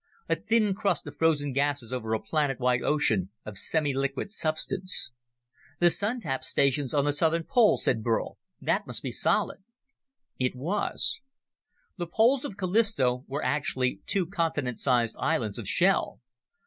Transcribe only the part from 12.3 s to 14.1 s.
of Callisto were actually